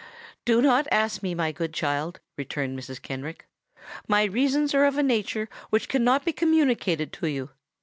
"Do 0.45 0.63
not 0.63 0.87
ask 0.91 1.21
me, 1.21 1.35
my 1.35 1.51
good 1.51 1.75
child," 1.75 2.21
returned 2.35 2.75
Mrs. 2.75 2.99
Kenrick: 2.99 3.45
"my 4.07 4.23
reasons 4.23 4.73
are 4.73 4.85
of 4.85 4.97
a 4.97 5.03
nature 5.03 5.47
which 5.69 5.87
cannot 5.89 6.25
be 6.25 6.33
communicated 6.33 7.13
to 7.13 7.27
you. 7.27 7.51